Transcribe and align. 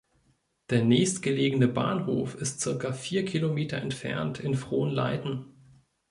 Der 0.71 0.83
nächstgelegene 0.83 1.67
Bahnhof 1.67 2.33
ist 2.33 2.59
circa 2.61 2.91
vier 2.91 3.23
Kilometer 3.23 3.77
entfernt 3.77 4.39
in 4.39 4.55
Frohnleiten. 4.55 5.45